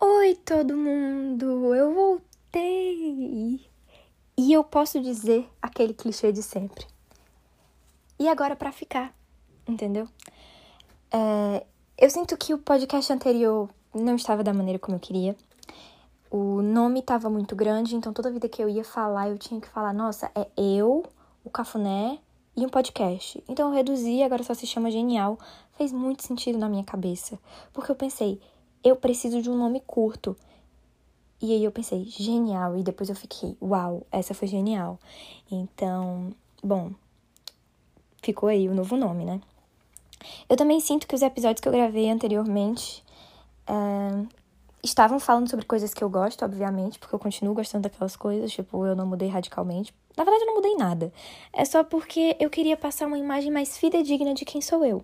Oi, 0.00 0.36
todo 0.44 0.76
mundo! 0.76 1.74
Eu 1.74 1.92
voltei! 1.92 3.68
E 4.38 4.52
eu 4.52 4.62
posso 4.62 5.00
dizer 5.00 5.50
aquele 5.60 5.92
clichê 5.92 6.30
de 6.30 6.40
sempre. 6.40 6.86
E 8.16 8.28
agora 8.28 8.54
pra 8.54 8.70
ficar, 8.70 9.12
entendeu? 9.66 10.06
É, 11.10 11.66
eu 11.98 12.08
sinto 12.08 12.36
que 12.36 12.54
o 12.54 12.58
podcast 12.58 13.12
anterior 13.12 13.68
não 13.92 14.14
estava 14.14 14.44
da 14.44 14.54
maneira 14.54 14.78
como 14.78 14.94
eu 14.94 15.00
queria. 15.00 15.34
O 16.30 16.62
nome 16.62 17.00
estava 17.00 17.28
muito 17.28 17.56
grande, 17.56 17.96
então 17.96 18.12
toda 18.12 18.30
vida 18.30 18.48
que 18.48 18.62
eu 18.62 18.68
ia 18.68 18.84
falar, 18.84 19.30
eu 19.30 19.36
tinha 19.36 19.60
que 19.60 19.66
falar, 19.66 19.92
nossa, 19.92 20.30
é 20.32 20.46
eu, 20.56 21.02
o 21.42 21.50
Cafuné 21.50 22.20
e 22.56 22.64
um 22.64 22.68
podcast. 22.68 23.42
Então 23.48 23.68
eu 23.68 23.74
reduzi, 23.74 24.22
agora 24.22 24.42
só 24.42 24.54
se 24.54 24.66
chama 24.66 24.90
Genial. 24.90 25.38
Fez 25.76 25.92
muito 25.92 26.22
sentido 26.22 26.58
na 26.58 26.68
minha 26.68 26.84
cabeça, 26.84 27.38
porque 27.72 27.90
eu 27.90 27.96
pensei, 27.96 28.40
eu 28.84 28.96
preciso 28.96 29.40
de 29.40 29.50
um 29.50 29.56
nome 29.56 29.80
curto. 29.86 30.36
E 31.40 31.52
aí 31.52 31.64
eu 31.64 31.72
pensei, 31.72 32.04
genial, 32.04 32.76
e 32.76 32.84
depois 32.84 33.08
eu 33.08 33.16
fiquei, 33.16 33.56
uau, 33.60 34.06
essa 34.12 34.32
foi 34.32 34.46
genial. 34.46 34.96
Então, 35.50 36.32
bom, 36.62 36.92
ficou 38.22 38.48
aí 38.48 38.68
o 38.68 38.74
novo 38.74 38.96
nome, 38.96 39.24
né? 39.24 39.40
Eu 40.48 40.56
também 40.56 40.78
sinto 40.78 41.06
que 41.06 41.16
os 41.16 41.22
episódios 41.22 41.60
que 41.60 41.68
eu 41.68 41.72
gravei 41.72 42.08
anteriormente 42.08 43.02
é, 43.66 44.24
estavam 44.82 45.18
falando 45.18 45.48
sobre 45.48 45.64
coisas 45.64 45.92
que 45.92 46.02
eu 46.02 46.08
gosto, 46.08 46.44
obviamente, 46.44 46.98
porque 46.98 47.14
eu 47.14 47.18
continuo 47.18 47.54
gostando 47.54 47.82
daquelas 47.82 48.14
coisas, 48.14 48.52
tipo, 48.52 48.86
eu 48.86 48.94
não 48.94 49.06
mudei 49.06 49.28
radicalmente. 49.28 49.92
Na 50.16 50.24
verdade, 50.24 50.42
eu 50.42 50.46
não 50.46 50.54
mudei 50.56 50.74
nada. 50.76 51.12
É 51.52 51.64
só 51.64 51.82
porque 51.82 52.36
eu 52.38 52.50
queria 52.50 52.76
passar 52.76 53.06
uma 53.06 53.18
imagem 53.18 53.50
mais 53.50 53.78
fidedigna 53.78 54.34
de 54.34 54.44
quem 54.44 54.60
sou 54.60 54.84
eu. 54.84 55.02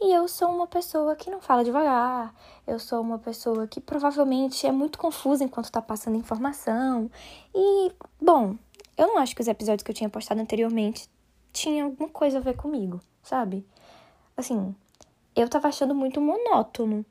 E 0.00 0.12
eu 0.12 0.26
sou 0.26 0.50
uma 0.50 0.66
pessoa 0.66 1.14
que 1.14 1.30
não 1.30 1.40
fala 1.40 1.64
devagar, 1.64 2.34
eu 2.66 2.78
sou 2.78 3.00
uma 3.00 3.18
pessoa 3.18 3.66
que 3.66 3.80
provavelmente 3.80 4.66
é 4.66 4.72
muito 4.72 4.98
confusa 4.98 5.44
enquanto 5.44 5.70
tá 5.70 5.80
passando 5.80 6.16
informação. 6.16 7.10
E, 7.54 7.92
bom, 8.20 8.56
eu 8.96 9.06
não 9.06 9.18
acho 9.18 9.34
que 9.34 9.42
os 9.42 9.48
episódios 9.48 9.82
que 9.84 9.90
eu 9.90 9.94
tinha 9.94 10.10
postado 10.10 10.40
anteriormente 10.40 11.08
tinham 11.52 11.86
alguma 11.86 12.08
coisa 12.08 12.38
a 12.38 12.40
ver 12.40 12.56
comigo, 12.56 13.00
sabe? 13.22 13.64
Assim, 14.36 14.74
eu 15.34 15.48
tava 15.48 15.68
achando 15.68 15.94
muito 15.94 16.20
monótono 16.20 17.04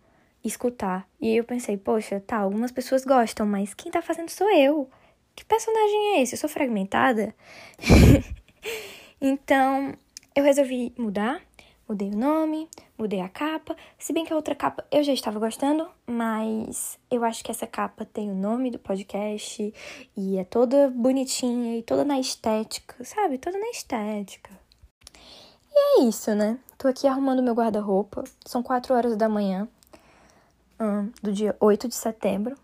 escutar. 0.44 1.08
E 1.20 1.28
aí 1.28 1.38
eu 1.38 1.44
pensei, 1.44 1.78
poxa, 1.78 2.20
tá, 2.26 2.38
algumas 2.38 2.72
pessoas 2.72 3.04
gostam, 3.06 3.46
mas 3.46 3.74
quem 3.74 3.92
tá 3.92 4.02
fazendo 4.02 4.30
sou 4.30 4.50
eu. 4.52 4.90
Que 5.38 5.46
personagem 5.46 6.16
é 6.16 6.22
esse? 6.24 6.34
Eu 6.34 6.40
sou 6.40 6.50
fragmentada? 6.50 7.36
então, 9.22 9.94
eu 10.36 10.44
resolvi 10.44 10.92
mudar. 10.98 11.40
Mudei 11.88 12.10
o 12.10 12.18
nome, 12.18 12.68
mudei 12.98 13.22
a 13.22 13.30
capa. 13.30 13.78
Se 14.00 14.12
bem 14.12 14.26
que 14.26 14.34
a 14.34 14.36
outra 14.36 14.56
capa 14.56 14.84
eu 14.92 15.04
já 15.04 15.14
estava 15.14 15.40
gostando, 15.40 15.88
mas 16.08 16.98
eu 17.10 17.24
acho 17.24 17.44
que 17.44 17.52
essa 17.52 17.68
capa 17.68 18.04
tem 18.04 18.32
o 18.32 18.36
nome 18.36 18.72
do 18.72 18.80
podcast 18.80 19.74
e 20.18 20.38
é 20.38 20.44
toda 20.44 20.90
bonitinha 20.90 21.78
e 21.78 21.84
toda 21.84 22.04
na 22.04 22.20
estética, 22.20 23.02
sabe? 23.06 23.38
Toda 23.38 23.60
na 23.60 23.70
estética. 23.70 24.50
E 25.72 26.02
é 26.02 26.04
isso, 26.06 26.34
né? 26.34 26.58
Tô 26.80 26.88
aqui 26.88 27.08
arrumando 27.08 27.44
meu 27.44 27.54
guarda-roupa. 27.54 28.24
São 28.44 28.64
4 28.64 28.94
horas 28.94 29.16
da 29.16 29.30
manhã 29.30 29.70
do 31.22 31.32
dia 31.32 31.56
8 31.60 31.88
de 31.88 31.96
setembro. 31.96 32.58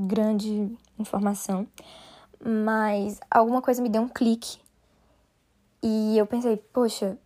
Grande 0.00 0.78
informação. 0.96 1.66
Mas 2.40 3.18
alguma 3.28 3.60
coisa 3.60 3.82
me 3.82 3.88
deu 3.88 4.02
um 4.02 4.08
clique. 4.08 4.58
E 5.82 6.16
eu 6.16 6.24
pensei, 6.24 6.56
poxa, 6.56 7.18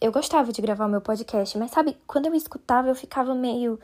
eu 0.00 0.12
gostava 0.12 0.52
de 0.52 0.62
gravar 0.62 0.86
o 0.86 0.88
meu 0.88 1.00
podcast, 1.00 1.58
mas 1.58 1.72
sabe, 1.72 1.96
quando 2.06 2.26
eu 2.26 2.34
escutava 2.34 2.88
eu 2.88 2.94
ficava 2.94 3.34
meio. 3.34 3.80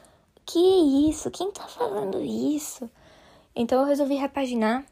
Que 0.46 1.08
isso? 1.08 1.32
Quem 1.32 1.50
tá 1.50 1.66
falando 1.66 2.20
isso? 2.20 2.88
Então 3.56 3.80
eu 3.80 3.86
resolvi 3.86 4.14
repaginar. 4.14 4.84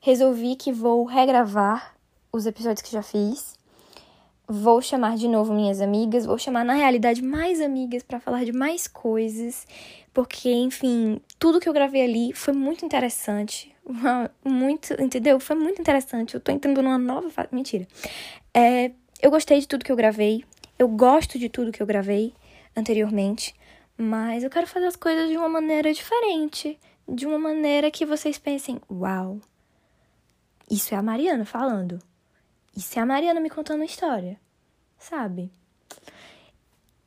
Resolvi 0.00 0.56
que 0.56 0.72
vou 0.72 1.04
regravar 1.04 1.94
os 2.32 2.46
episódios 2.46 2.82
que 2.82 2.90
já 2.90 3.02
fiz 3.02 3.56
Vou 4.54 4.82
chamar 4.82 5.16
de 5.16 5.28
novo 5.28 5.54
minhas 5.54 5.80
amigas, 5.80 6.26
vou 6.26 6.36
chamar 6.36 6.62
na 6.62 6.74
realidade 6.74 7.22
mais 7.22 7.58
amigas 7.58 8.02
para 8.02 8.20
falar 8.20 8.44
de 8.44 8.52
mais 8.52 8.86
coisas, 8.86 9.66
porque 10.12 10.52
enfim, 10.52 11.22
tudo 11.38 11.58
que 11.58 11.66
eu 11.66 11.72
gravei 11.72 12.02
ali 12.02 12.34
foi 12.34 12.52
muito 12.52 12.84
interessante. 12.84 13.74
Muito, 14.44 14.92
entendeu? 15.00 15.40
Foi 15.40 15.56
muito 15.56 15.80
interessante. 15.80 16.34
Eu 16.34 16.40
tô 16.40 16.52
entrando 16.52 16.82
numa 16.82 16.98
nova 16.98 17.30
fase. 17.30 17.48
Mentira. 17.50 17.88
É, 18.52 18.92
eu 19.22 19.30
gostei 19.30 19.58
de 19.58 19.66
tudo 19.66 19.86
que 19.86 19.90
eu 19.90 19.96
gravei. 19.96 20.44
Eu 20.78 20.86
gosto 20.86 21.38
de 21.38 21.48
tudo 21.48 21.72
que 21.72 21.82
eu 21.82 21.86
gravei 21.86 22.34
anteriormente. 22.76 23.54
Mas 23.96 24.44
eu 24.44 24.50
quero 24.50 24.66
fazer 24.66 24.84
as 24.84 24.96
coisas 24.96 25.30
de 25.30 25.36
uma 25.38 25.48
maneira 25.48 25.94
diferente. 25.94 26.78
De 27.08 27.24
uma 27.26 27.38
maneira 27.38 27.90
que 27.90 28.04
vocês 28.04 28.36
pensem: 28.36 28.78
uau, 28.90 29.40
isso 30.70 30.94
é 30.94 30.98
a 30.98 31.02
Mariana 31.02 31.46
falando. 31.46 32.11
Isso 32.76 32.98
é 32.98 33.02
a 33.02 33.06
Mariana 33.06 33.40
me 33.40 33.50
contando 33.50 33.80
uma 33.80 33.84
história, 33.84 34.38
sabe? 34.98 35.50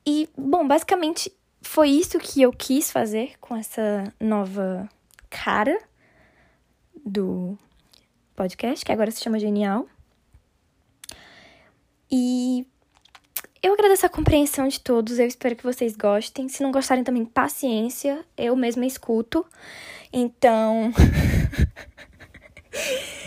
E, 0.06 0.30
bom, 0.38 0.68
basicamente 0.68 1.34
foi 1.62 1.90
isso 1.90 2.20
que 2.20 2.42
eu 2.42 2.52
quis 2.52 2.92
fazer 2.92 3.34
com 3.40 3.56
essa 3.56 4.14
nova 4.20 4.88
cara 5.30 5.81
do 7.03 7.58
podcast, 8.36 8.86
que 8.86 8.92
agora 8.92 9.09
se 9.09 9.22
chama 9.22 9.40
Genial. 9.40 9.88
E 12.12 12.68
eu 13.64 13.74
agradeço 13.74 14.06
a 14.06 14.09
compreensão 14.09 14.68
de 14.68 14.80
todos, 14.80 15.18
eu 15.18 15.26
espero 15.26 15.56
que 15.56 15.64
vocês 15.64 15.96
gostem. 15.96 16.47
Se 16.47 16.62
não 16.62 16.72
gostarem 16.72 17.03
também, 17.03 17.26
paciência, 17.26 18.24
eu 18.38 18.56
mesma 18.56 18.86
escuto. 18.86 19.44
Então. 20.14 20.94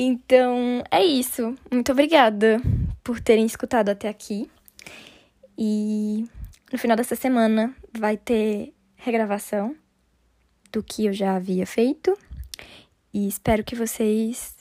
Então, 0.00 0.84
é 0.92 1.04
isso. 1.04 1.56
Muito 1.72 1.90
obrigada 1.90 2.62
por 3.02 3.18
terem 3.18 3.44
escutado 3.44 3.88
até 3.88 4.08
aqui. 4.08 4.48
E 5.58 6.24
no 6.72 6.78
final 6.78 6.96
dessa 6.96 7.16
semana 7.16 7.74
vai 7.98 8.16
ter 8.16 8.72
regravação 8.94 9.74
do 10.70 10.84
que 10.84 11.06
eu 11.06 11.12
já 11.12 11.34
havia 11.34 11.66
feito. 11.66 12.16
E 13.12 13.26
espero 13.26 13.64
que 13.64 13.74
vocês 13.74 14.56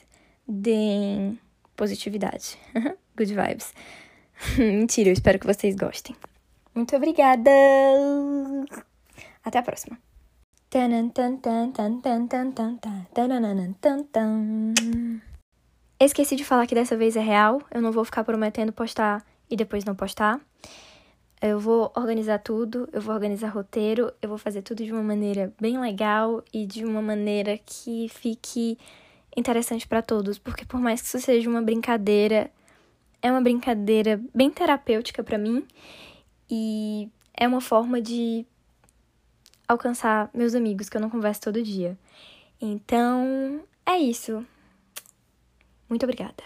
deem 0.47 1.39
positividade. 1.75 2.57
Good 3.15 3.35
vibes. 3.35 3.75
Mentira, 4.57 5.09
eu 5.09 5.13
espero 5.13 5.37
que 5.37 5.45
vocês 5.45 5.75
gostem. 5.75 6.15
Muito 6.73 6.95
obrigada! 6.95 7.51
Até 9.43 9.59
a 9.59 9.63
próxima. 9.63 9.99
Esqueci 15.97 16.35
de 16.35 16.43
falar 16.43 16.67
que 16.67 16.75
dessa 16.75 16.97
vez 16.97 17.15
é 17.15 17.21
real. 17.21 17.61
Eu 17.71 17.81
não 17.81 17.91
vou 17.91 18.03
ficar 18.03 18.25
prometendo 18.25 18.73
postar 18.73 19.25
e 19.49 19.55
depois 19.55 19.85
não 19.85 19.95
postar. 19.95 20.41
Eu 21.41 21.57
vou 21.57 21.89
organizar 21.95 22.39
tudo, 22.39 22.89
eu 22.91 22.99
vou 22.99 23.15
organizar 23.15 23.47
roteiro, 23.47 24.11
eu 24.21 24.27
vou 24.27 24.37
fazer 24.37 24.61
tudo 24.61 24.83
de 24.83 24.91
uma 24.91 25.03
maneira 25.03 25.53
bem 25.57 25.79
legal 25.79 26.43
e 26.51 26.65
de 26.65 26.83
uma 26.83 27.01
maneira 27.01 27.57
que 27.57 28.09
fique 28.09 28.77
interessante 29.37 29.87
para 29.87 30.01
todos, 30.01 30.37
porque 30.37 30.65
por 30.65 30.81
mais 30.81 30.99
que 30.99 31.07
isso 31.07 31.19
seja 31.21 31.49
uma 31.49 31.61
brincadeira, 31.61 32.51
é 33.21 33.31
uma 33.31 33.39
brincadeira 33.39 34.19
bem 34.35 34.49
terapêutica 34.49 35.23
para 35.23 35.37
mim 35.37 35.65
e 36.49 37.07
é 37.33 37.47
uma 37.47 37.61
forma 37.61 38.01
de 38.01 38.45
alcançar 39.67 40.29
meus 40.33 40.55
amigos 40.55 40.89
que 40.89 40.97
eu 40.97 41.01
não 41.01 41.09
converso 41.09 41.41
todo 41.41 41.61
dia. 41.61 41.97
Então, 42.61 43.61
é 43.85 43.97
isso. 43.97 44.45
Muito 45.89 46.03
obrigada. 46.03 46.43